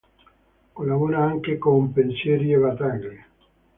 Collabora 0.73 1.19
anche 1.23 1.59
con 1.59 1.91
"Pensieri 1.93 2.51
e 2.53 2.57
battaglie". 2.57 3.25